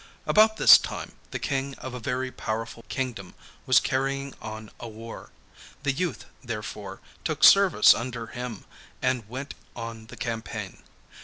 About 0.25 0.57
this 0.57 0.79
time 0.79 1.11
the 1.29 1.37
King 1.37 1.75
of 1.75 1.93
a 1.93 1.99
very 1.99 2.31
powerful 2.31 2.83
kingdom 2.89 3.35
was 3.67 3.79
carrying 3.79 4.33
on 4.41 4.71
a 4.79 4.87
war; 4.87 5.29
the 5.83 5.91
youth 5.91 6.25
therefore 6.43 6.99
took 7.23 7.43
service 7.43 7.93
under 7.93 8.25
him 8.25 8.65
and 9.03 9.29
went 9.29 9.53
on 9.75 10.07
the 10.07 10.17
campaign. 10.17 10.81